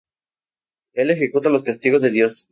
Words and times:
Él 0.95 1.11
ejecuta 1.11 1.49
los 1.51 1.63
castigos 1.63 2.01
de 2.01 2.09
Dios. 2.09 2.39